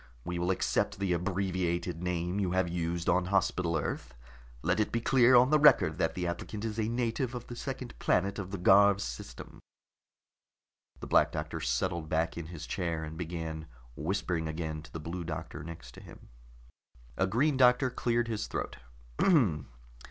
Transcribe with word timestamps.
We 0.25 0.39
will 0.39 0.49
accept 0.49 0.97
the 0.97 1.13
abbreviated 1.13 2.01
name 2.01 2.39
you 2.39 2.53
have 2.53 2.67
used 2.67 3.07
on 3.07 3.25
Hospital 3.25 3.77
Earth. 3.77 4.15
Let 4.63 4.79
it 4.79 4.91
be 4.91 4.99
clear 4.99 5.35
on 5.35 5.51
the 5.51 5.59
record 5.59 5.99
that 5.99 6.15
the 6.15 6.25
applicant 6.25 6.65
is 6.65 6.79
a 6.79 6.89
native 6.89 7.35
of 7.35 7.45
the 7.45 7.55
second 7.55 7.93
planet 7.99 8.39
of 8.39 8.49
the 8.49 8.57
Garv 8.57 8.99
system." 8.99 9.59
The 11.01 11.05
Black 11.05 11.31
Doctor 11.31 11.59
settled 11.59 12.09
back 12.09 12.35
in 12.35 12.47
his 12.47 12.65
chair 12.65 13.03
and 13.03 13.15
began 13.15 13.67
whispering 13.95 14.47
again 14.47 14.81
to 14.81 14.91
the 14.91 14.99
Blue 14.99 15.23
Doctor 15.23 15.63
next 15.63 15.91
to 15.91 16.01
him. 16.01 16.29
A 17.15 17.27
Green 17.27 17.55
Doctor 17.55 17.91
cleared 17.91 18.27
his 18.27 18.47
throat. 18.47 18.77